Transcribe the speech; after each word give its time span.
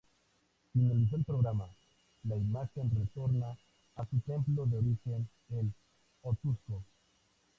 Finalizado 0.73 1.17
el 1.17 1.23
programa, 1.25 1.67
la 2.23 2.35
imagen 2.35 2.89
retorna 2.89 3.55
a 3.95 4.05
su 4.09 4.17
templo 4.21 4.65
de 4.65 4.77
origen, 4.79 5.29
en 5.51 5.71
Otuzco. 6.23 6.83